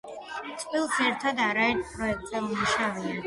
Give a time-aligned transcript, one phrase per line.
[0.61, 3.15] წყვილს ერთად არაერთ პროექტზე უმუშავიათ.